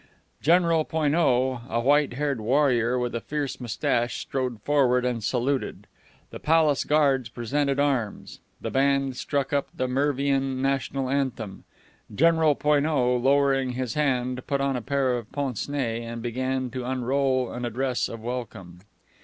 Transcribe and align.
General 0.41 0.83
Poineau, 0.83 1.61
a 1.69 1.79
white 1.79 2.13
haired 2.13 2.41
warrior 2.41 2.97
with 2.97 3.13
a 3.13 3.21
fierce 3.21 3.61
mustache, 3.61 4.17
strode 4.19 4.59
forward 4.63 5.05
and 5.05 5.23
saluted. 5.23 5.85
The 6.31 6.39
Palace 6.39 6.83
Guards 6.85 7.29
presented 7.29 7.79
arms. 7.79 8.39
The 8.59 8.71
band 8.71 9.15
struck 9.15 9.53
up 9.53 9.67
the 9.71 9.87
Mervian 9.87 10.59
national 10.59 11.07
anthem. 11.07 11.65
General 12.15 12.55
Poineau, 12.55 13.15
lowering 13.15 13.73
his 13.73 13.93
hand, 13.93 14.47
put 14.47 14.59
on 14.59 14.75
a 14.75 14.81
pair 14.81 15.15
of 15.15 15.31
pince 15.31 15.69
nez 15.69 16.01
and 16.03 16.19
began 16.23 16.71
to 16.71 16.83
unroll 16.83 17.51
an 17.51 17.63
address 17.63 18.09
of 18.09 18.21
welcome. 18.23 18.79